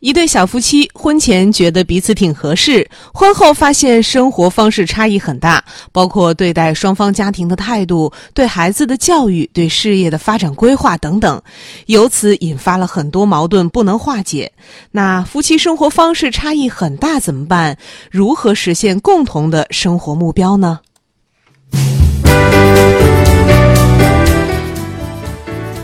[0.00, 5.62] 一对小夫妻婚前觉得彼此挺合适，婚后发现生活方式差异很大，
[5.92, 11.42] 包括对待双方家庭的态度、对孩子的教育、对事业的发展规划等等，
[11.84, 14.52] 由此引发了很多矛盾不能化解。
[14.92, 17.76] 那夫妻生活方式差异很大怎么办？
[18.10, 20.80] 如何实现共同的生活目标呢？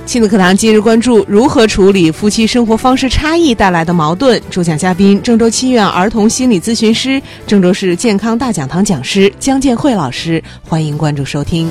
[0.06, 4.41] 亲子课堂今日关注如何处理夫妻生活方式差异带来的矛盾。
[4.48, 10.41] 主讲嘉宾：郑州七院儿童心理咨询师、郑州市健康大讲堂讲师姜建慧老师。
[10.62, 11.69] 欢迎关注收听。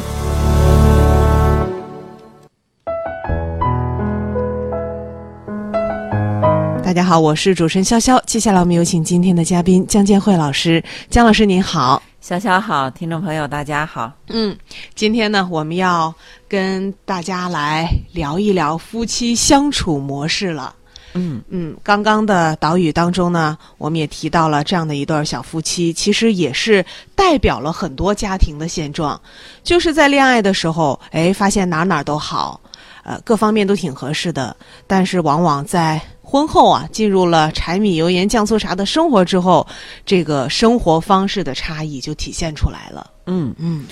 [6.84, 8.22] 大家好，我是主持人潇潇。
[8.26, 10.84] 接下来我们有请今天的嘉宾姜建慧老师。
[11.10, 14.12] 姜老师您好，小小好，听众朋友大家好。
[14.30, 14.58] 嗯，
[14.96, 16.12] 今天呢，我们要
[16.50, 20.74] 跟大家来聊一聊夫妻相处模式了。
[21.14, 29.22] 嗯嗯，刚刚的导语当中呢，我们也提到了这样的一对小夫妻，其实也是代表了很多家庭的现状，
[29.62, 32.60] 就是在恋爱的时候，哎，发现哪哪都好，
[33.04, 34.58] 呃，各方面都挺合适的，
[34.88, 36.02] 但是往往在
[36.36, 39.66] 婚后啊，进入了柴米油盐酱醋茶的生活之后，
[40.06, 43.10] 这个生活方式的差异就体现出来了。
[43.26, 43.86] 嗯嗯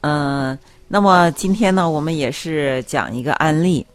[0.00, 3.86] 嗯、那么今天呢，我们也是讲一个案例。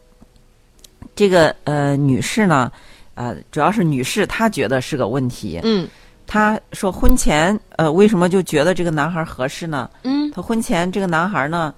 [1.16, 2.72] 这个呃女士呢，
[3.16, 5.59] 呃，主要是女士她觉得是个问题。
[5.64, 5.88] 嗯
[6.28, 9.89] 她说婚前呃为什么就觉得这个男孩合适呢？
[10.03, 11.73] 嗯，她婚前这个男孩呢，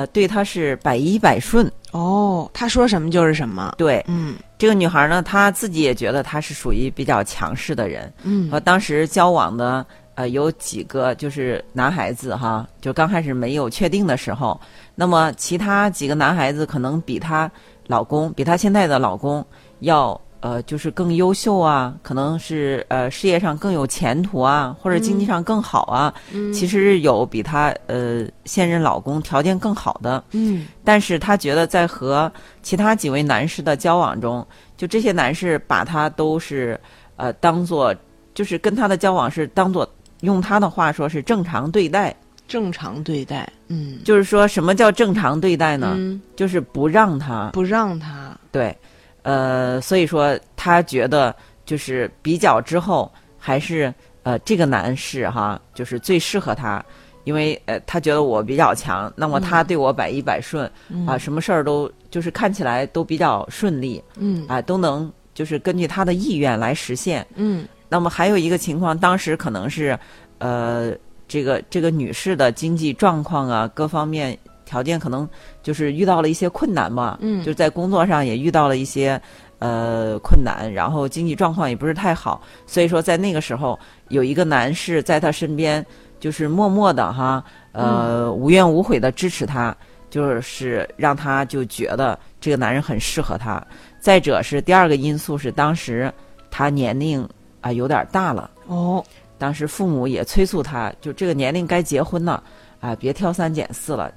[0.00, 1.70] 呃，对她是百依百顺。
[1.92, 3.74] 哦，他说什么就是什么。
[3.76, 8.10] 对嗯这个女孩呢，她自己也觉得她是属于比较强势的人。
[8.22, 9.84] 嗯和当时交往的
[10.14, 14.58] 呃有几个就是男孩子哈，就刚开始没有确定的时候，
[14.94, 17.50] 那么其他几个男孩子可能比她
[17.88, 19.44] 老公，比她现在的老公
[19.80, 32.30] 要呃就是更优秀啊，可能是呃事业上更有前途啊，或者经济上更好啊，嗯其实有比她呃现任老公条件更好的，嗯但是她觉得在和
[32.62, 34.46] 其他几位男士的交往中，
[34.76, 36.78] 就这些男士把她都是
[37.16, 37.94] 呃当做，
[38.34, 39.88] 就是跟她的交往是当做
[40.20, 42.14] 用她的话说是正常对待，
[42.48, 43.48] 正常对待。
[43.68, 45.94] 嗯，就是说什么叫正常对待呢？
[45.96, 48.36] 嗯就是不让她不让他。
[48.50, 48.76] 对，
[49.22, 53.92] 呃，所以说他觉得就是比较之后还是
[54.22, 56.84] 呃这个男士哈，就是最适合他。
[57.24, 67.24] 因为呃，他觉得我比较强，那么他对我百依百顺，嗯啊，什么事儿都就是看起来都比较顺利嗯啊，都能就是根据他的意愿来实现。
[67.34, 69.96] 嗯那么还有一个情况，当时可能是
[70.38, 70.92] 呃，
[71.28, 74.36] 这个这个女士的经济状况啊，各方面
[74.70, 75.28] 条件可能
[75.62, 79.20] 就是遇到了一些困难嘛，嗯就是在工作上也遇到了一些
[79.58, 83.76] 呃困难，然后经济状况也不是太好，所以说在那个时候
[84.08, 85.84] 有一个男士在他身边，
[86.20, 87.42] 就是默默的哈，
[87.72, 89.76] 呃，无怨无悔的支持他。
[90.10, 93.64] 就是让他就觉得这个男人很适合他。
[94.00, 96.12] 再者是第二个因素是当时
[96.50, 97.22] 他年龄
[97.60, 99.04] 啊、有点大了，哦
[99.38, 102.42] 当时父母也催促他，就这个年龄该结婚了
[102.80, 104.12] 啊、别挑三拣四了。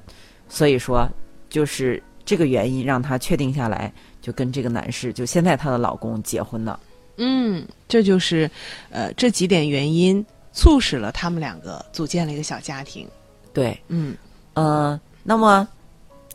[0.53, 1.09] 所以说，
[1.49, 3.91] 就是这个原因让她确定下来，
[4.21, 6.79] 就跟这个男士，就现在她的老公结婚了。
[7.17, 8.47] 嗯，这就是
[8.91, 13.07] 呃这几点原因促使了他们两个组建了一个小家庭。
[13.51, 14.15] 对，嗯
[14.53, 15.67] 呃，那么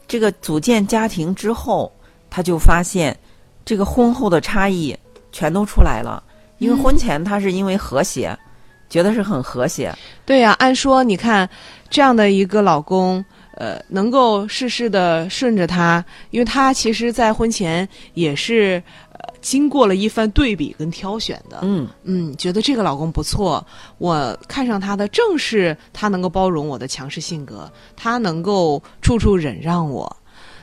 [0.09, 1.93] 这个组建家庭之后，
[2.29, 3.17] 她就发现
[3.65, 4.97] 这个婚后的差异
[5.31, 6.21] 全都出来了。
[6.59, 8.37] 因为嗯婚前她是因为和谐，
[8.91, 9.97] 觉得是很和谐，
[10.27, 11.49] 对呀、按说你看
[11.89, 13.25] 这样的一个老公。
[13.59, 18.81] 呃，能够事事的顺着他，因为他其实，在婚前也是
[19.13, 21.59] 呃经过了一番对比跟挑选的。
[21.63, 23.67] 嗯，嗯，觉得这个老公不错，
[23.99, 30.17] 我看上他的正是他能够包容我的强势性格，他能够处处忍让我。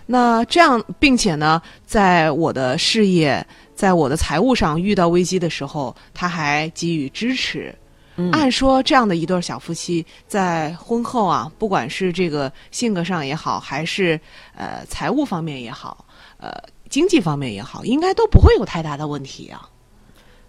[0.06, 3.46] 那这样，并且呢，在我的事业，
[3.76, 7.76] 在我的财务上遇到危机的时候，他还给予支持。
[8.18, 14.20] 嗯按说，这样的一对小夫妻在婚后啊，不管是这个性格上也好，还是
[14.56, 16.06] 呃财务方面也好，
[16.38, 16.52] 呃
[16.90, 19.70] 经济方面也好，应该都不会有太大的问题啊。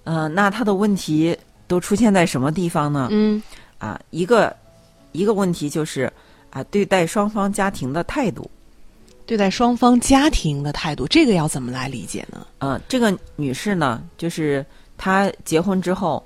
[0.04, 1.36] 呃，那他的问题
[1.66, 3.08] 都出现在什么地方呢？
[3.10, 3.42] 嗯
[3.78, 4.54] 啊，一个
[5.12, 6.12] 一个问题就是
[6.50, 8.48] 啊，对待双方家庭的态度。
[9.26, 12.46] 对待双方家庭的态度，这个要怎么来理解呢？
[12.58, 14.64] 呃，这个女士呢，就是
[14.96, 16.24] 她结婚之后，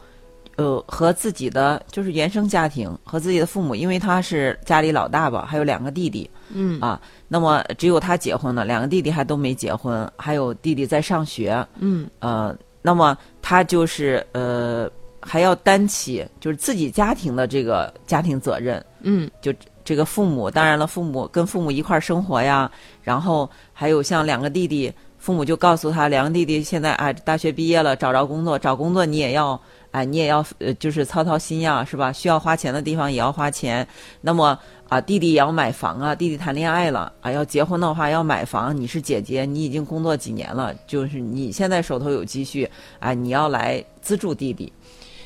[0.60, 6.78] 呃和自己的就是原生家庭和自己的父母，因为他是家里老大吧，还有两个弟弟，嗯。
[6.80, 12.06] 啊，那么只有他结婚了，两个弟弟还都没结婚，还有弟弟在上学，嗯。
[12.18, 14.90] 呃，那么他就是呃
[15.20, 19.30] 还要担起就是自己家庭的这个家庭责任，嗯。
[19.40, 19.50] 就
[19.82, 22.70] 这个父母，当然了，父母跟父母一块儿生活呀，
[23.02, 29.60] 然后还有像两个弟弟，父母就告诉他，两个弟弟现在啊大学毕业了，找着工作，找工作你也要
[29.92, 32.12] 哎，你也要呃就是操操心呀，是吧？
[32.12, 33.86] 需要花钱的地方也要花钱。
[34.20, 34.58] 那么
[34.88, 38.76] 啊，弟弟也要买房啊，弟弟谈恋爱了啊，要结婚的话要买房。
[38.76, 44.72] 你是姐姐，你已经工作几年了，就是你现在手头有积蓄，啊，你要来资助弟弟。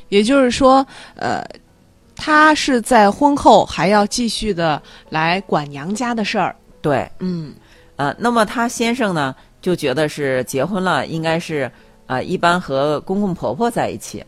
[0.09, 1.45] 也就是说，呃，
[2.15, 6.55] 他是在婚后还要继续的来管娘家的事儿。
[6.81, 7.55] 对，嗯
[7.97, 11.71] 呃，那么他先生呢就觉得是结婚了，应该是
[12.07, 14.23] 呃一般和公公婆婆在一起，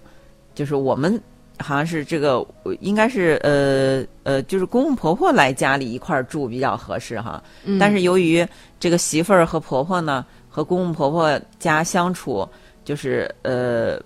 [0.57, 1.23] 就是我们
[1.59, 7.41] 好像是这个呃应该是呃呃就是公公婆婆来家里一块儿住比较合适哈。
[7.65, 7.79] 嗯。
[7.79, 8.45] 但是由于
[8.81, 12.49] 这个媳妇儿和婆婆呢和公公婆婆家相处，
[12.85, 13.97] 就是呃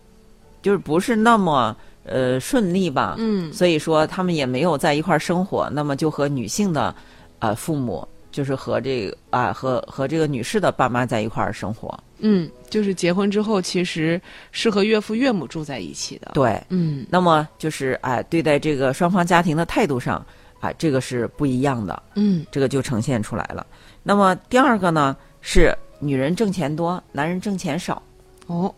[0.60, 1.74] 就是不是那么
[2.04, 3.52] 呃顺利吧，嗯。
[3.52, 6.94] 所以说他们也没有在一块儿生活，那么就和女性的
[7.38, 11.98] 呃父母，就是和这个啊、和和这个女士的爸妈在一块儿生活。
[12.18, 14.20] 嗯，就是结婚之后，其实
[14.52, 16.32] 是和岳父岳母住在一起的。
[16.34, 20.24] 对，嗯那么就是哎、对待这个双方家庭的态度上，
[20.60, 23.66] 啊、这个是不一样的，嗯这个就呈现出来了。
[24.02, 28.02] 那么第二个呢是女人挣钱多，男人挣钱少。
[28.46, 28.74] 哦，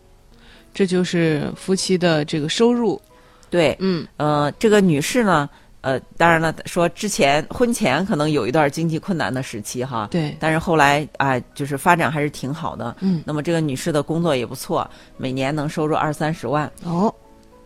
[0.73, 3.01] 这就是夫妻的这个收入。
[3.49, 5.49] 对，嗯呃，这个女士呢，
[5.83, 12.95] 呃，当然了，说之前婚前可能有一段经济困难的时期哈，对但是后来啊、就是发展还是挺好的。
[13.01, 16.71] 嗯那么这个女士的工作也不错，每年能收入二三十万。
[16.85, 17.13] 哦，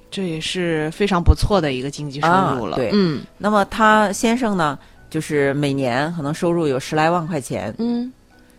[0.09, 2.75] 这也是非常不错的一个经济收入了。
[2.75, 4.79] 啊对嗯那么她先生呢，
[5.11, 8.11] 就是每年可能收入有十来万块钱嗯，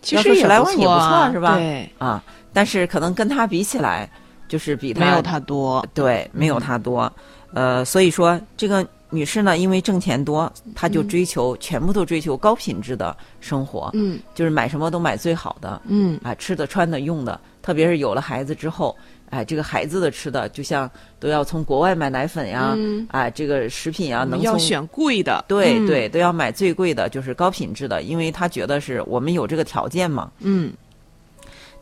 [0.02, 2.22] 其实十来万也不啊错是吧对，啊，
[2.52, 4.08] 但是可能跟她比起来，
[4.46, 5.84] 就是比她没有他多。
[5.92, 7.12] 对没有她多。
[7.52, 15.80] 呃，所以说这个女士呢，因为挣钱多，她就追求、全部都追求高品质的生活，嗯就是买什么都买最好的。
[15.86, 18.94] 嗯啊，吃的、穿的、用的，特别是有了孩子之后，
[19.30, 25.42] 哎，这个孩子的吃的，就像都要从国外买奶粉呀，嗯啊，这个食品呀，能从要选贵的。
[25.48, 30.30] 嗯对对，都要买最贵的，就是高品质的，因为她觉得是我们有这个条件嘛。
[30.40, 30.70] 嗯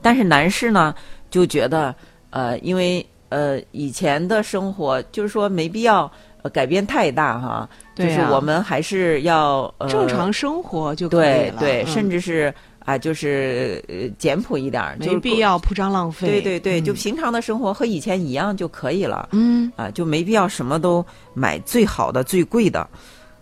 [0.01, 0.95] 但是男士呢，
[1.29, 1.93] 就觉得
[2.31, 6.09] 呃，因为呃以前的生活，就是说没必要。
[6.47, 11.57] 呃改变太大哈，对啊就是我们还是要呃正常生活就可以了。
[11.59, 16.29] 对对，嗯甚至是啊，就是呃简朴一点儿，没必要铺张浪费。
[16.29, 21.05] 对对对，就嗯平常的生活和以前一样就可以了嗯啊，就没必要什么都
[21.35, 22.89] 买最好的、最贵的，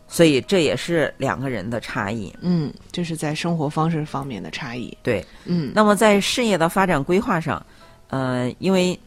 [0.09, 2.33] 所以这也是两个人的差异。
[2.41, 4.97] 嗯，这是在生活方式方面的差异。
[5.03, 7.65] 对，嗯那么在事业的发展规划上，
[8.09, 8.99] 呃，因为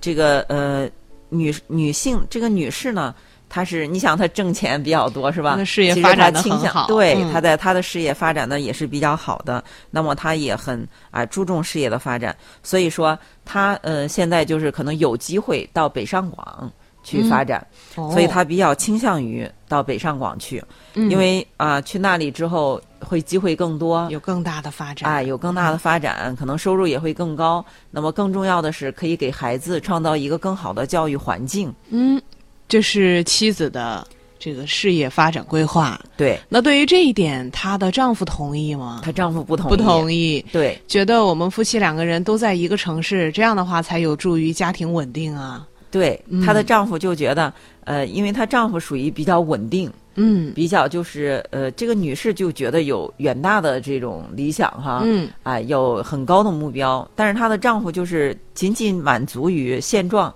[0.00, 0.88] 这个呃
[1.28, 3.14] 女女性这个女士呢。
[3.56, 5.52] 她是，你想他挣钱比较多是吧？
[5.52, 9.64] 她的事业发展得她倾向很好对，嗯她在他的事业发展的也是比较好的。
[9.90, 16.70] 那么他也很啊、注重事业的发展，所以说他呃现在就是可能有机会到北上广
[17.02, 20.62] 去发展，哦所以他比较倾向于到北上广去，
[20.94, 25.10] 嗯因为啊、去那里之后会机会更多，有更大的发展。
[25.10, 27.64] 啊，有更大的发展，可能收入也会更高。
[27.90, 31.72] 那么更重要的是，可以给孩子创造一个更好的教育环境。
[31.88, 32.20] 嗯，
[32.68, 34.06] 这是妻子的
[34.38, 35.98] 这个事业发展规划。
[36.16, 39.00] 对，那对于这一点，她的丈夫同意吗？
[39.04, 40.78] 她丈夫不同意，不同意，对。
[40.86, 45.66] 觉得我们夫妻两个人都在一个城市，这样的话才有助于家庭稳定啊。
[45.90, 47.52] 对嗯，她的丈夫就觉得，
[47.84, 50.52] 呃，因为她丈夫属于比较稳定，嗯。
[50.54, 55.30] 比较就是呃，这个女士就觉得有远大的这种理想哈，嗯。
[55.42, 60.34] 啊，有很高的目标，但是她的丈夫就是仅仅满足于现状，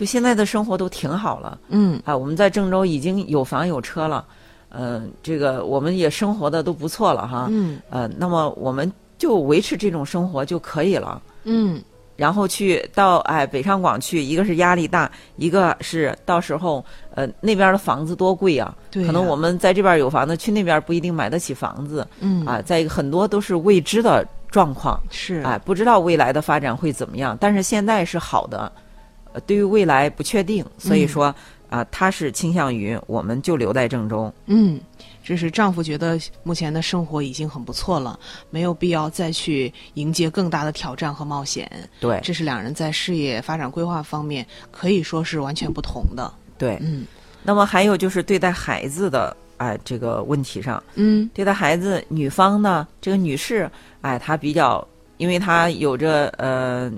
[0.00, 1.58] 就现在的生活都挺好了。
[1.68, 4.24] 嗯啊，我们在郑州已经有房有车了，
[4.70, 11.20] 嗯、这个我们也生活的都不错了哈，嗯呃，那么我们就维持这种生活就可以了。
[11.44, 11.82] 嗯
[12.16, 16.82] 然后去到哎北上广去，一个是压力大，一个是到时候
[17.14, 22.62] 呃那边的房子多贵啊，对呀可能我们在这边有房子，去那边不一定买得起房子嗯啊。
[22.62, 28.70] 再一个，很多都是未知的状况，是哎，不知道未来的发展会怎么样，但是现在是好的，
[29.32, 31.34] 呃，对于未来不确定，所以说，
[31.68, 34.32] 啊，他是倾向于我们就留在郑州。
[34.46, 34.80] 嗯，
[35.22, 38.18] 这是丈夫觉得目前的生活已经很不错了，
[38.50, 41.70] 没有必要再去迎接更大的挑战和冒险。
[42.00, 46.32] 对这是两人在事业发展规划方面可以说是完全不同的。
[46.58, 47.06] 对，嗯
[47.42, 53.70] 那么还有就是对待孩子的哎这个问题上，嗯对待孩子，女方呢，这个女士，
[54.00, 54.86] 哎，她比较，
[55.18, 56.90] 因为她有着呃，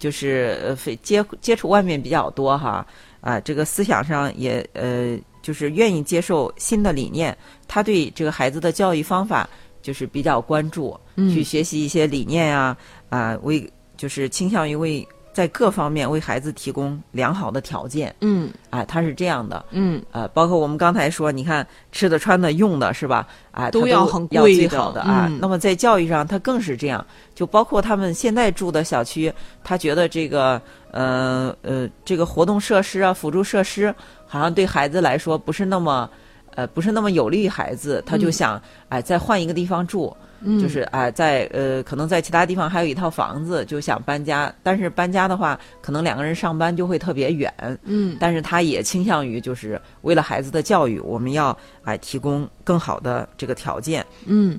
[0.00, 2.84] 就是呃，非接接触外面比较多哈，
[3.20, 7.36] 啊、这个思想上也呃，就是愿意接受新的理念，
[7.68, 9.48] 他对这个孩子的教育方法
[9.82, 11.32] 就是比较关注，嗯。
[11.32, 12.76] 去学习一些理念啊、
[13.10, 15.06] 啊，为就是倾向于为
[15.40, 19.64] 在各方面为孩子提供良好的条件，嗯啊，他是这样的。
[19.70, 23.26] 嗯呃，包括我们刚才说，你看吃的、穿的、用的，是吧？
[23.52, 25.28] 啊，都要很要最好的啊。
[25.30, 27.02] 嗯那么在教育上，他更是这样。
[27.34, 29.32] 就包括他们现在住的小区，
[29.64, 33.94] 他觉得这个呃呃这个活动设施啊、辅助设施，
[34.26, 36.06] 好像对孩子来说不是那么
[36.54, 40.14] 呃不是那么有利于孩子，他就嗯想哎再换一个地方住。
[40.42, 44.52] 嗯，就是啊、在呃，可能在其他地方还有一套房子，就想搬家。
[44.62, 47.52] 但是搬家的话，可能两个人上班就会特别远。
[47.84, 54.04] 嗯但是他也倾向于就是为了孩子的教育，我们要哎、提供更好的这个条件。
[54.26, 54.58] 嗯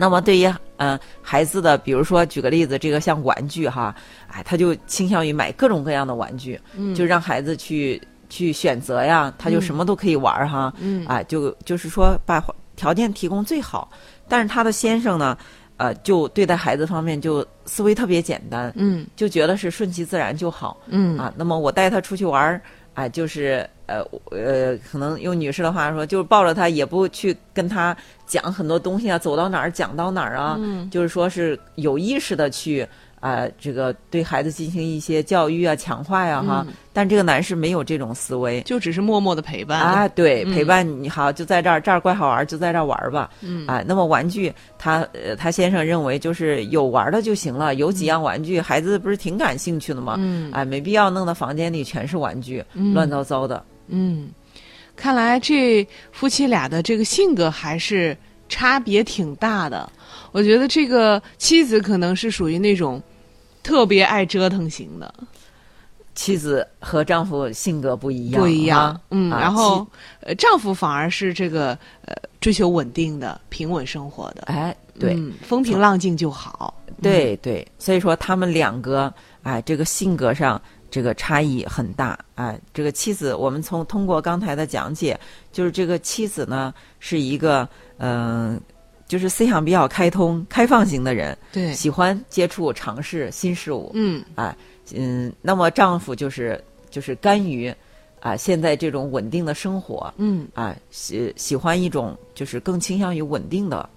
[0.00, 3.92] 那么对于呃孩子的，比如说举个例子，这个像玩具哈，
[4.28, 10.72] 哎，他就倾向于买各种各样的玩具，嗯就让孩子去去选择呀，他就什么都可以玩儿哈。
[10.78, 12.40] 嗯啊，就就是说把
[12.76, 13.90] 条件提供最好，
[14.28, 15.36] 但是他的先生呢，
[15.76, 21.32] 呃，就对待孩子方面就思维特别简单，嗯就觉得是顺其自然就好嗯啊。
[21.36, 22.60] 那么我带他出去玩儿，
[22.94, 32.86] 啊，就是呃呃，可能用女士的话说，就是抱着他，也不去跟他讲很多东西啊，走到哪儿讲到哪儿啊，嗯就是说是有意识的去。
[33.20, 43.30] 啊、这个对孩子进行一些教育啊、强化呀、哈，嗯但这个男士没有这种思维，就只是默默的陪伴啊，对，嗯陪伴你好，就在这儿，这儿怪好玩，就在这儿玩吧。
[43.40, 50.16] 嗯啊，那么玩具，他呃，他先生认为就是有玩的就行了，有几样玩具，孩子不是挺感兴趣的吗？
[50.18, 53.64] 嗯哎，没必要弄到房间里全是玩具，嗯乱糟糟的。
[53.86, 54.30] 嗯，
[54.96, 58.16] 看来这夫妻俩的这个性格还是
[58.48, 59.90] 差别挺大的。
[60.32, 63.02] 我觉得这个妻子可能是属于那种
[63.62, 65.12] 特别爱折腾型的，
[66.14, 69.00] 妻子和丈夫性格不一样，不一样哈。
[69.10, 69.86] 嗯，啊然后
[70.20, 74.42] 呃，丈夫反而是这个呃追求稳定的、平稳生活的。
[74.46, 76.74] 哎，对、嗯，风平浪静就好。
[77.02, 80.60] 对对，所以说他们两个哎，这个性格上。
[80.90, 85.20] 这个差异很大，哎，这个妻子，我们从通过刚才的讲解，
[85.52, 87.68] 就是这个妻子呢是一个
[87.98, 88.60] 嗯、呃
[89.08, 94.54] 就是思想比较开通、开放型的人，对，喜欢接触、尝试新事物，嗯啊，
[94.94, 97.74] 嗯，那么丈夫就是就是甘于
[98.20, 103.88] 啊、现在这种稳定的生活，嗯啊，喜喜欢一种就是更倾向于稳定的，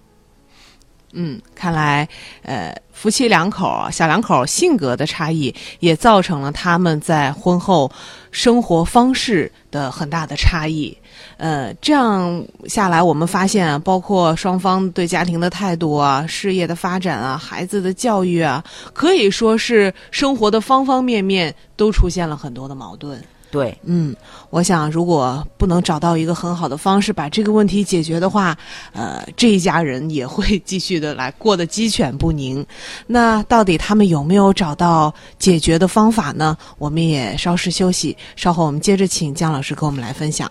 [1.12, 2.08] 嗯，看来
[2.42, 7.90] 呃，夫妻两口啊，小两口性格的差异，也造成了他们在婚后
[8.30, 10.96] 生活方式的很大的差异。
[11.36, 18.62] 呃，这样下来，我们发现啊，包括双方对家庭的态度啊、事业的发展啊、孩子的教育啊，
[18.92, 23.22] 可以说是生活的方方面面都出现了很多的矛盾。
[23.50, 24.16] 对，嗯，
[24.48, 28.56] 我想如果不能找到一个很好的方式把这个问题解决的话，
[28.94, 32.64] 呃，这一家人也会继续的来过得鸡犬不宁。
[33.06, 36.56] 那到底他们有没有找到解决的方法呢？
[36.78, 40.50] 我们也稍事休息，稍后我们接着请姜老师跟我们来分享。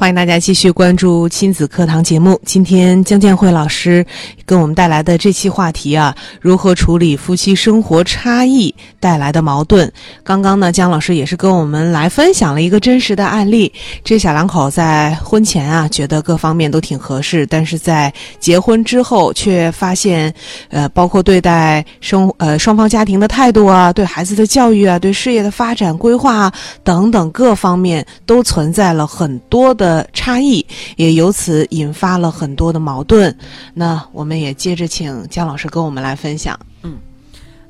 [0.00, 2.40] 欢迎大家继续关注亲子课堂节目。
[2.46, 4.02] 今天姜建慧老师
[4.46, 9.92] 跟我们带来的这期话题啊，如何处理夫妻生活差异带来的矛盾？
[10.24, 13.70] 刚刚呢，姜老师也是跟我们来分享了一个真实的案例。
[14.02, 20.32] 这小两口在婚前啊，觉得各方面都挺合适，但是在结婚之后却发现，
[20.70, 26.52] 呃，包括对待生呃双方家庭的态度啊，对孩子的教育啊，对事业的发展规划啊
[26.82, 30.64] 等等各方面都存在了很多的的差异，
[30.96, 33.36] 也由此引发了很多的矛盾。
[33.74, 36.58] 那我们也接着请姜老师跟我们来分享。
[36.82, 36.98] 嗯、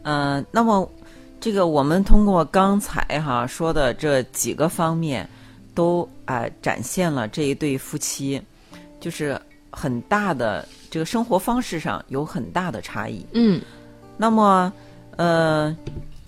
[0.02, 0.88] 呃那么
[1.40, 5.28] 这个我们通过刚才哈说的这几个方面，
[5.74, 8.40] 都啊、展现了这一对夫妻，
[9.00, 13.24] 就是很大的这个生活方式上有很大的差异。
[13.32, 13.60] 嗯
[14.16, 14.72] 那么，
[15.16, 15.74] 呃，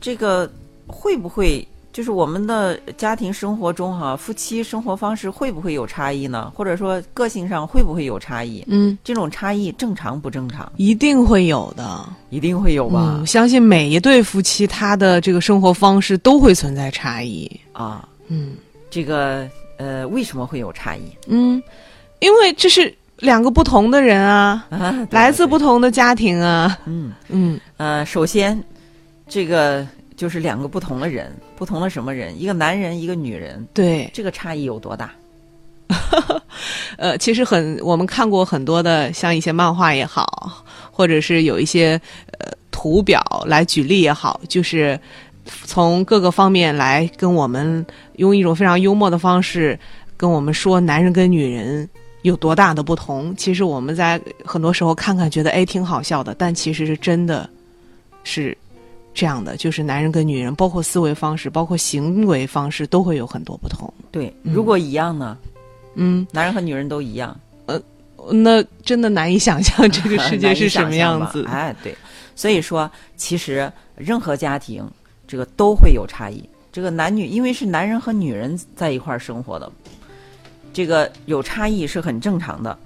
[0.00, 0.50] 这个
[0.86, 6.50] 会不会就是我们的家庭生活中哈、夫妻生活方式会不会有差异呢？
[6.54, 8.64] 或者说个性上会不会有差异？
[8.66, 10.72] 嗯，这种差异正常不正常？
[10.76, 12.08] 一定会有的。
[12.30, 13.18] 一定会有吧？
[13.18, 17.50] 嗯，相信每一对夫妻他的这个生活方式都会存在差异。
[17.72, 18.52] 啊，嗯
[18.90, 19.46] 这个
[19.76, 21.02] 呃，为什么会有差异？
[21.26, 21.62] 嗯，
[22.20, 26.78] 因为这是两个不同的人啊，啊，来自不同的家庭啊。
[26.86, 28.58] 嗯嗯呃，首先，
[29.28, 32.40] 这个就是两个不同的人，不同的什么人？
[32.40, 35.12] 一个男人，一个女人，对，这个差异有多大？
[36.96, 42.00] 呃，其实很，我们看过很多的，像一些漫画也好，或者是有一些
[42.38, 44.98] 呃图表来举例也好，就是
[45.64, 47.84] 从各个方面来跟我们
[48.16, 49.78] 用一种非常幽默的方式
[50.16, 51.88] 跟我们说男人跟女人
[52.22, 53.34] 有多大的不同。
[53.36, 57.48] 其实我们在很多时候看看觉得哎挺好笑的，但其实是真的
[58.22, 58.56] 是
[59.14, 63.92] 这样的，就是男人跟女人，包括思维方式，包括行为方式都会有很多不同。
[64.10, 65.36] 对，如果一样呢？
[65.94, 67.80] 嗯，男人和女人都一样，呃
[68.30, 71.44] 那真的难以想象这个 世界是什么样子。
[71.46, 71.94] 哎，对，
[72.34, 74.88] 所以说，其实任何家庭
[75.26, 76.42] 这个都会有差异。
[76.72, 79.70] 这个男女，因为是男人和女人在一块儿生活的，
[80.72, 82.78] 这个有差异是很正常的。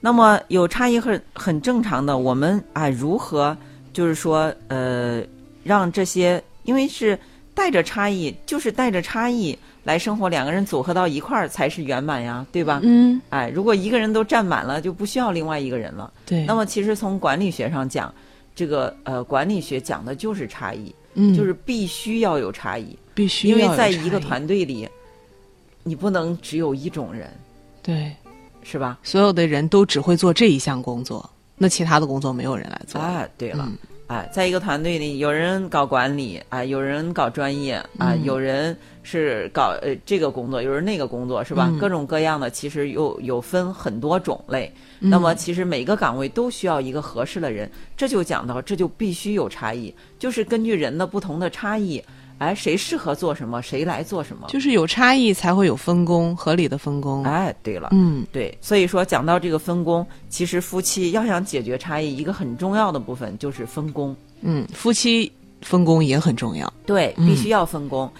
[0.00, 3.56] 那么有差异很很正常的，我们哎如何
[3.92, 5.22] 就是说呃
[5.66, 7.18] 让这些，因为是
[7.54, 12.80] 带着差异，就是带着差异来生活，两个人组合到一块儿才是圆满呀，对吧？
[12.82, 16.12] 嗯，哎，如果一个人都占满了，就不需要另外一个人了。
[16.24, 16.44] 对。
[16.44, 18.12] 那么，其实从管理学上讲，
[18.54, 24.88] 这个呃管理学讲的就是差异，嗯，就是必须要有差异，必须因为在一个团队里，
[25.82, 27.30] 你不能只有一种人，
[27.82, 28.12] 对
[28.62, 28.98] 是吧？
[29.02, 33.00] 所有的人都只会做这一项工作，那其他的工作没有人来做。
[33.00, 33.76] 啊，对了，嗯
[34.06, 41.68] 哎，在一个团队里，有人搞管理，啊，有人搞专业，啊，嗯有人是搞呃这个工作，有人那个工作，是吧？
[41.68, 44.72] 嗯各种各样的，其实又有分很多种类。
[45.00, 52.00] 那嗯么，其实每个岗位都需要一个合适的人，这就讲到，这就必须有差异，就是根据人的不同的差异，
[52.38, 54.46] 哎，谁适合做什么，谁来做什么。
[54.48, 57.24] 就是有差异才会有分工，合理的分工。
[57.24, 64.14] 哎，对了，嗯对，所以说讲到这个分工，其实夫妻要想解决差异，一个很重要的部分就是分工。
[64.42, 66.70] 嗯，夫妻分工也很重要。
[66.84, 68.10] 对，嗯必须要分工。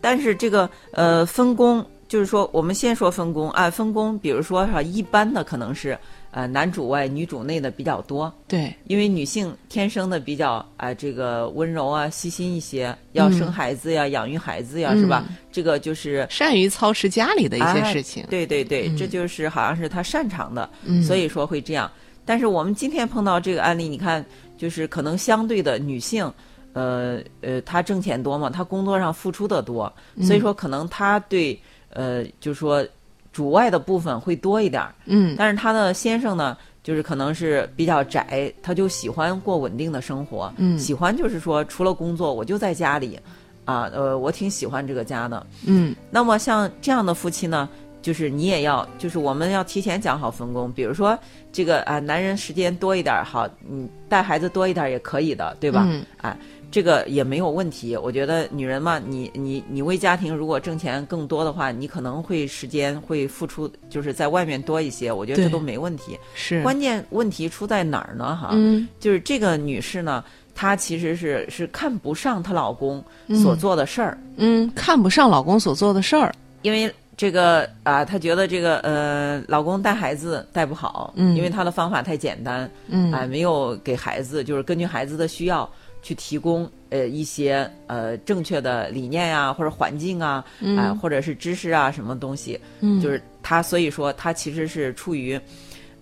[0.00, 5.98] 但是这个呃分工，就是说我们先说分工啊，分工，比如说哈，一般的可能是
[6.30, 15.24] 呃男主外女主内的比较多，对，因为女性天生的比较啊、这个温柔啊细心一些，要生孩子呀、养育孩子呀，是吧？
[15.28, 16.24] 嗯这个就是。
[16.30, 18.24] 善于操持家里的一些哎事情。
[18.30, 21.90] 对对对，嗯这就是好像是他擅长的，嗯所以说会这样。
[22.24, 24.24] 但是我们今天碰到这个案例，你看，
[24.56, 26.32] 就是可能相对的女性，
[26.74, 31.60] 呃呃，她挣钱多嘛，她工作上付出的多，嗯所以说可能她对
[31.94, 32.86] 呃，就是说
[33.32, 34.94] 主外的部分会多一点儿。
[35.06, 43.18] 嗯但是她的先生呢，就是可能是比较宅，他就喜欢过稳定的生活，嗯喜欢就是说除了工作我就在家里，
[43.64, 45.46] 啊呃，我挺喜欢这个家的。
[45.66, 47.68] 嗯那么像这样的夫妻呢，
[48.02, 50.70] 就是你也要，就是我们要提前讲好分工。
[50.70, 51.18] 比如说
[51.50, 55.84] 这个啊，男人时间多一点儿好，你带孩子多一点儿也可以的，对吧？
[55.88, 56.36] 嗯哎，
[56.74, 57.96] 这个也没有问题。
[57.96, 66.18] 我觉得女人嘛，你你你为家庭如果挣钱更多的话，你可能会时间会付出，就是在外面多一些，我觉得这都没问题。
[66.34, 66.60] 是。
[66.64, 68.34] 关键问题出在哪儿呢？
[68.34, 74.18] 哈，嗯就是这个女士呢，她其实是是看不上她老公嗯所做的事儿。
[74.34, 76.34] 嗯，看不上老公所做的事儿。
[76.62, 85.70] 因为这个啊，她觉得这个呃，老公带孩子带不好，嗯因为她的方法太简单，嗯啊，没有给孩子就是根据孩子的需要
[86.04, 90.44] 去提供呃一些呃正确的理念呀、或者环境啊，
[90.78, 93.00] 啊、或者是知识啊什么东西，嗯。
[93.00, 95.40] 就是她所以说她其实是出于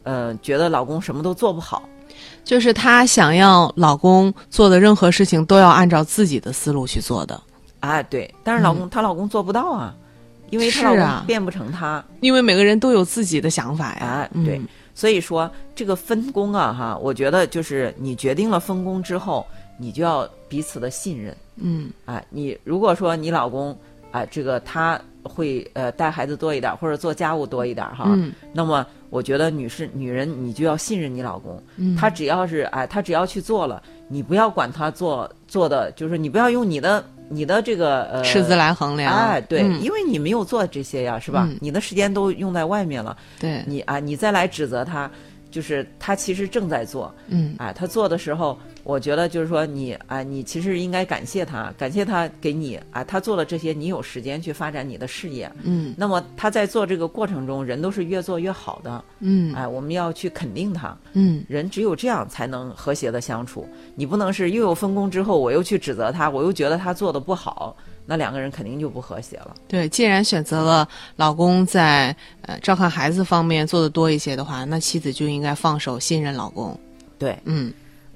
[0.03, 1.88] 呃觉得老公什么都做不好，
[2.45, 7.41] 就是她想要老公做的任何事情都要按照自己的思路去做的，
[7.81, 9.95] 啊，对，但是老公、她老公做不到啊，
[10.51, 12.05] 因为她老公变不成她。
[12.21, 14.29] 因为每个人都有自己的想法呀。
[14.45, 14.61] 对，
[14.94, 19.46] 所以说这个分工啊，哈，我觉得就是你决定了分工之后，
[19.78, 21.37] 你就要彼此的信任。
[21.57, 21.90] 嗯。
[22.05, 23.76] 啊，你如果说你老公
[24.11, 28.31] 啊、这个他会呃带孩子多一点，或者做家务多一点哈，嗯。
[28.52, 37.02] 那么我觉得女士女人你就要信任你老公，嗯，他只要是哎，他只要去做了，你不要管他做做的，就是你不要用你的
[37.33, 39.12] 你的这个呃赤子来衡量。
[39.12, 39.81] 哎，对，嗯。
[39.81, 41.47] 因为你没有做这些呀，是吧？
[41.51, 41.57] 嗯。
[41.61, 45.11] 你的时间都用在外面了，对，你啊，你再来指责他，
[45.51, 47.55] 就是他其实正在做，嗯。
[47.59, 55.51] 哎，他做的时候，我觉得就是说你啊，你其实应该感谢他，感谢他给你啊，他做了这些，你有时间去发展你的事业。
[55.62, 60.97] 嗯那么他在做这个过程中，人都是越做越好的，嗯哎，我们要去肯定他。
[61.12, 63.68] 嗯人只有这样才能和谐的相处。
[63.95, 69.55] 你不能是又有分工之后，我又去指责他，我又觉得他做的不好，那两个人肯定就不和谐了。
[69.68, 76.77] 对，既然选择了老公在呃照看孩子方面做的多一些的话，那妻子就应该放手信任老公。
[77.16, 77.73] 对，嗯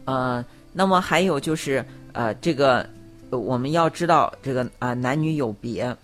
[0.06, 0.44] 呃，
[0.76, 2.86] 那么还有就是呃，这个
[3.30, 5.96] 呃我们要知道这个啊、男女有别，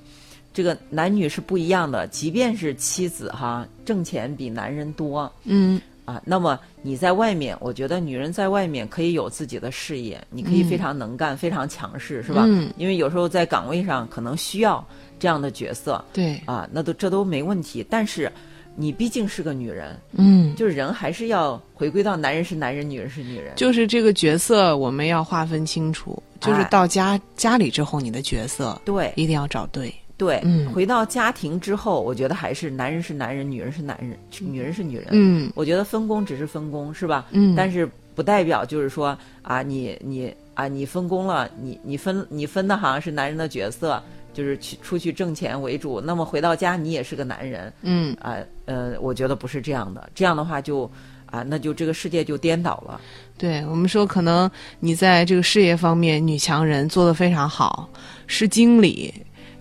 [0.55, 2.07] 这个男女是不一样的。
[2.09, 12.45] 即便是妻子哈挣钱比男人多嗯啊，那么你在外面，我觉得女人在外面可以有自己的事业，你可以嗯非常能干、非常强势，是吧？
[12.47, 14.85] 嗯因为有时候在岗位上可能需要
[15.21, 17.87] 这样的角色对，啊，那都这都没问题。
[17.89, 18.33] 但是
[18.77, 23.53] 你毕竟是个女人，嗯，就是人还是要回归到男人是男人，女人是女人。
[23.57, 29.93] 就是这个角色我们要划分清楚，就是哎到家家里之后，你的角色对一定要找对。
[30.19, 35.09] 对，嗯回到家庭之后，我觉得还是男人是男人，女人是男人，女人是女人。
[35.11, 37.27] 嗯我觉得分工只是分工，是吧？
[37.33, 44.01] 嗯，但是不代表就是说啊，你你啊，你分工了，你你分你分的好像是男人的角色，
[44.33, 46.01] 就是去出去挣钱为主。
[46.01, 50.09] 那么回到家，你也是个男人嗯啊，呃，我觉得不是这样的。
[50.15, 50.91] 这样的话就
[51.27, 53.01] 啊，那就这个世界就颠倒了。
[53.39, 57.89] 对我们说，可能你在这个事业方面女强人做得非常好，
[58.27, 59.13] 是经理，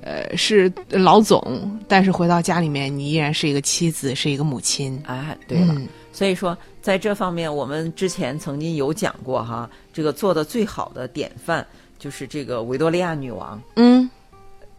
[0.01, 5.01] 呃，是老总，但是回到家里面，你依然是一个妻子，是一个母亲。
[5.05, 11.65] 啊，对了，嗯所以说在这方面，我们之前曾经有讲过哈，这个做的最好的典范
[11.97, 13.59] 就是这个维多利亚女王。
[13.77, 14.07] 嗯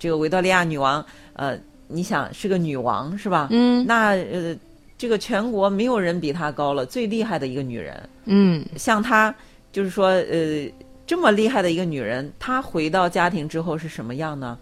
[0.03, 3.47] 这个维多利亚女王，呃，你想是个女王是吧？
[3.53, 4.53] 嗯那呃，
[4.99, 8.03] 这个全国没有人比她高了，最厉害的一个女人。
[8.25, 9.33] 嗯像她，
[9.71, 10.69] 就是说，呃，
[11.07, 14.59] 这么厉害的一个女人，她回到家庭之后是什么样呢？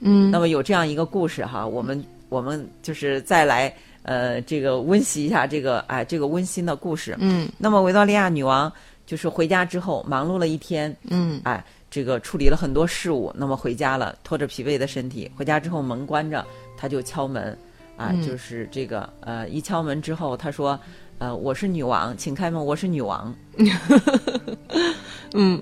[0.00, 7.16] 嗯，那么有这样一个故事哈，我们我们就是再来呃，这个温习一下这个哎这个温馨的故事。
[7.20, 8.70] 嗯那么维多利亚女王
[9.06, 16.44] 就是回家之后忙碌了一天，嗯哎，这个处理了很多事务，那么回家了，拖着疲惫的身体回家之后门关着，
[16.76, 17.56] 他就敲门，
[17.96, 20.78] 啊，嗯就是这个呃一敲门之后，他说，
[21.18, 23.34] 呃我是女王，请开门，我是女王，
[25.34, 25.60] 嗯，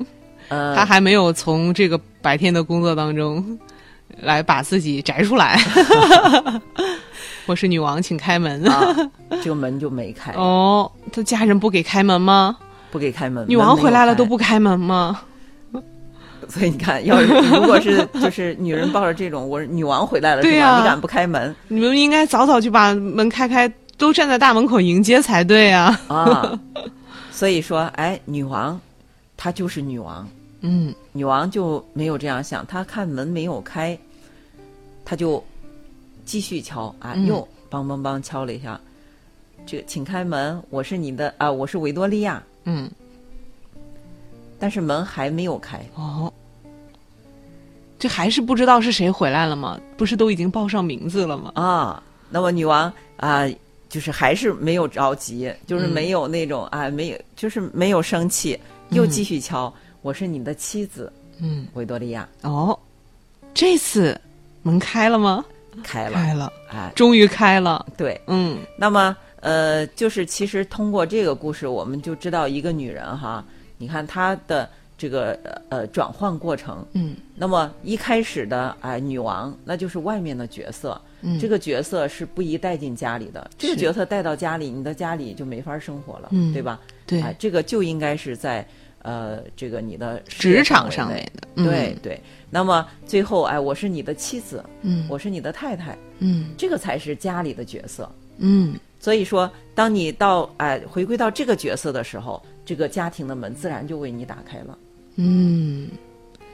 [0.48, 3.58] 呃，他还没有从这个白天的工作当中
[4.20, 5.60] 来把自己摘出来。
[7.46, 8.64] 我是女王，请开门。
[8.64, 8.92] 啊，
[9.40, 12.56] 这个门就没开，哦，他家人不给开门吗？
[12.90, 15.20] 不给开门，女王回来了都不开门吗？
[16.48, 20.42] 所以你看，要是如果是就是女人抱着这种我是女王回来了？
[20.42, 26.00] 对呀你敢不开门你们应该早早就把门开开，都站在大门口迎接才对啊。
[26.08, 26.58] 啊？
[27.30, 28.80] 所以说，哎，女王
[29.36, 30.26] 她就是女王，
[30.62, 33.98] 嗯女王就没有这样想，她看门没有开，
[35.04, 35.44] 她就
[36.24, 38.80] 继续敲啊，嗯又梆梆梆敲了一下，
[39.66, 42.90] 这请开门，我是你的啊，我是维多利亚，嗯，
[44.58, 46.32] 但是门还没有开，哦，
[47.98, 49.78] 这还是不知道是谁回来了吗？
[49.96, 51.52] 不是都已经报上名字了吗？
[51.54, 53.46] 啊，那么女王啊、
[53.88, 55.90] 就是还是没有着急，就是嗯。
[55.90, 58.58] 没有那种啊、没有，就是没有生气，
[58.90, 62.78] 又嗯继续敲，我是你的妻子嗯，维多利亚，哦，
[63.54, 64.18] 这次
[64.62, 65.44] 门开了吗？
[65.82, 67.84] 开了，开了，哎，终于开了。
[67.96, 68.58] 对，嗯。
[68.78, 73.44] 那么呃，就是其实通过这个故事，我们就知道一个女人哈，
[73.78, 76.84] 你看她的这个呃转换过程。
[76.92, 83.50] 嗯那么一开始的哎、女王，那就是外面的角色，嗯，这个角色是不宜带进家里的。
[83.58, 86.80] 这个角色带到家里，你的家里就没法生活了，嗯对吧？
[87.06, 88.66] 对哎，这个就应该是在
[89.02, 91.48] 呃这个你的职场上面的。
[91.56, 92.20] 嗯对，对。
[92.48, 98.10] 那么最后哎，我是你的妻子，嗯我是你的太太，嗯这个才是家里的角色。
[98.38, 104.76] 嗯所以说，当你到哎回归到这个角色的时候，这个家庭的门自然就为你打开了。
[105.14, 105.88] 嗯，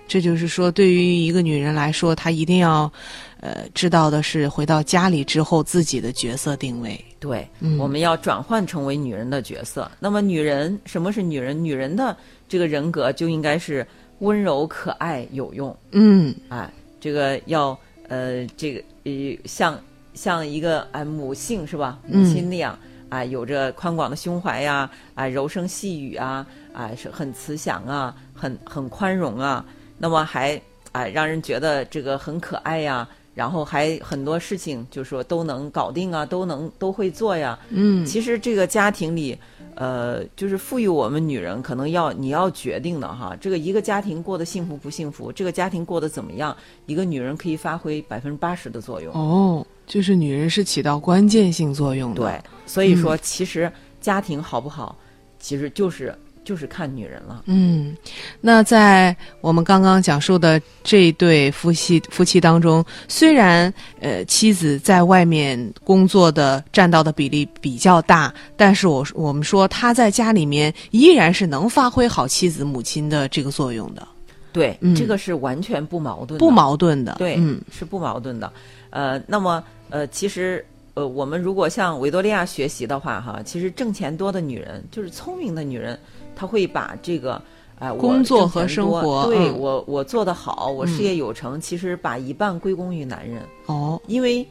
[0.07, 2.92] 这就是说，对于一个女人来说，她一定要
[3.40, 7.03] 呃知道的是，回到家里之后自己的角色定位。
[7.18, 9.90] 对，嗯我们要转换成为女人的角色。
[9.98, 11.64] 那么，女人什么是女人？
[11.64, 12.16] 女人的
[12.48, 13.87] 这个人格就应该是
[14.18, 15.75] 温柔、可爱、有用。
[15.92, 16.70] 嗯哎，
[17.01, 17.77] 这个要
[18.09, 19.12] 呃，这个呃，
[19.44, 19.81] 像
[20.14, 21.98] 像一个哎母性是吧？
[22.07, 22.79] 嗯母亲那样、
[23.12, 29.62] 啊，有着宽广的胸怀呀，啊，柔声细语啊，啊，是很慈祥啊，很很宽容啊，
[29.98, 30.59] 那么还
[30.92, 37.59] 啊，让人觉得这个很可爱呀，然后还很多事情就说都能搞定啊，都能都会做呀。
[37.68, 39.38] 嗯，其实这个家庭里，
[39.75, 49.12] 呃，就是赋予我们女人可能要你要决定的哈，这个一个家庭过得幸福不幸福，这个家庭过得怎么样，一个女人可以发挥百分之八十的作用。
[49.12, 52.23] 哦，就是女人是起到关键性作用的。
[52.23, 54.97] 对，所以说其实家庭好不好，
[55.39, 57.43] 其实就是就是看女人了。
[57.45, 57.95] 嗯，
[58.41, 74.09] 那在我们刚刚讲述的这一对夫妻夫妻当中，虽然呃妻子在外面工作的占到的比例比较大，但是我我们说她在家里面依然是能发挥好妻子母亲的这个作用的，
[74.53, 77.17] 对，嗯这个是完全不矛盾的，不矛盾的。
[77.19, 78.53] 对，嗯是不矛盾的。
[78.91, 85.99] 呃，那么呃，其实呃，我们如果向维多利亚学习的话，哈，其实挣钱多的女人，就是聪明的女人，
[86.37, 87.41] 她会把这个。
[87.79, 94.47] 哎、我工作和生活对、嗯我我做得好，我事业有成，其实把一半归功于男人，哦，因为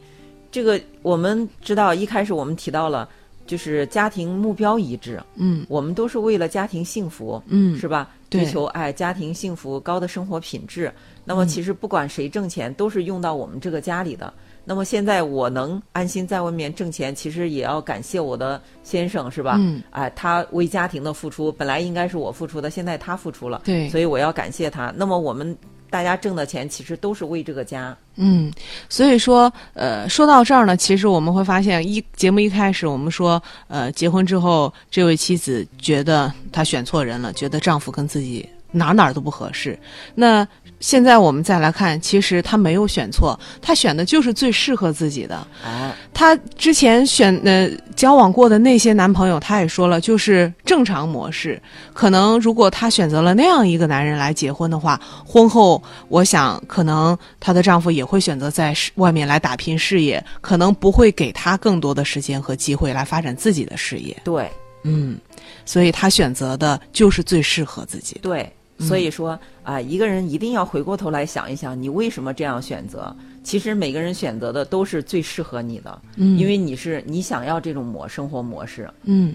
[0.50, 3.08] 这个我们知道，一开始我们提到了，
[3.46, 8.10] 就是家庭目标一致，嗯我们都是为了家庭幸福，嗯是吧？
[8.32, 10.92] 对追求哎家庭幸福、高的生活品质。
[11.24, 14.32] 那嗯么其实不管谁挣钱，都是用到我们这个家里的。
[14.64, 19.56] 那么现在我能安心在外面挣钱，其实也要感谢我的先生，是吧？
[19.58, 24.92] 嗯，哎，他为家庭的付出，本来应该是我付出的，现在他付出了，对所以我要感谢他。
[24.96, 25.56] 那么我们
[25.92, 27.94] 大家挣的钱，其实都是为这个家。
[28.16, 28.50] 嗯，
[28.88, 39.78] 所以说，呃，说到这儿呢，其实我们会发现，一节目一开始我们说，呃，结婚之后，这位妻子觉得她选错人了，觉得丈夫跟自己哪哪儿都不合适。
[40.14, 40.46] 那
[40.80, 45.36] 现在我们再来看，其实她没有选错，她选的就是最适合自己的。
[45.64, 51.62] 啊，她之前选呃交往过的那些男朋友，她也说了，就是正常模式。
[51.92, 64.16] 可能如果她选择了那样一个男人来结婚的话，婚后我想可能她的丈夫也会选择在外面来打拼事业，可能不会给她更多的时间和机会来发展自己的事业。
[64.24, 64.50] 对
[64.82, 65.16] 嗯，
[65.64, 68.18] 所以她选择的就是最适合自己。
[68.20, 68.52] 对，
[68.86, 73.14] 所以说啊、一个人一定要回过头来想一想，你为什么这样选择？
[73.44, 76.38] 其实每个人选择的都是最适合你的，嗯。
[76.38, 79.34] 因为你是你想要这种模生活模式，嗯。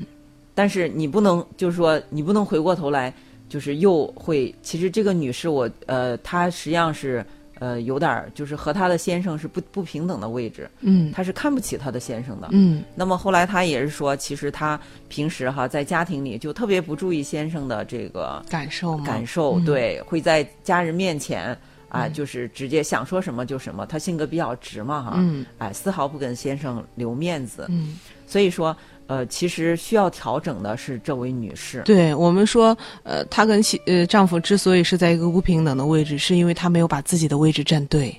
[0.53, 3.13] 但是你不能就是说你不能回过头来，
[3.47, 7.25] 就是又会，其实这个女士我呃，她实际上是
[7.60, 18.98] 呃有点儿就是和她的先生是不不平等的位置，嗯她是看不起她的先生的，嗯那么后来她也是说，其实她平时哈在家庭里就特别不注意先生的这个感受？
[19.00, 21.58] 感受，嗯对，会在家人面前
[21.89, 23.86] 啊，就是直接想说什么就什么。
[23.86, 27.65] 她性格比较直嘛，哈，嗯哎，丝毫不跟先生留面子。
[27.70, 27.98] 嗯。
[28.30, 28.76] 所以说，
[29.08, 31.82] 呃，其实需要调整的是这位女士。
[31.84, 38.15] 对我们说，呃，她跟妻呃丈夫之所以是在一个不平等的位置，是因为她没有把自己的位置站对。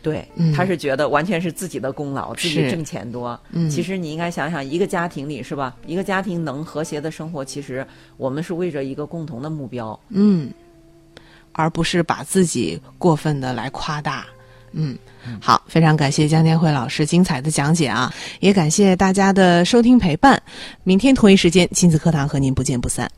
[0.00, 3.38] 对，嗯她是觉得完全是自己的功劳，自己挣钱多。
[3.50, 5.76] 嗯其实你应该想想，一个家庭里是吧？
[5.86, 9.98] 一个家庭能和谐的生活，其实我们是为着一个共同的目标。
[10.10, 10.50] 嗯，
[11.52, 14.26] 而不是把自己过分的来夸大。
[14.80, 14.96] 嗯，
[15.40, 20.40] 好，非常感谢江建慧老师精彩的讲解啊，也感谢大家的收听陪伴。
[20.84, 23.10] 明天同一时间，亲子课堂和您不见不散。